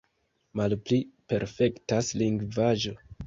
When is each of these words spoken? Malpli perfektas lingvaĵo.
Malpli 0.61 0.97
perfektas 1.33 2.09
lingvaĵo. 2.23 2.97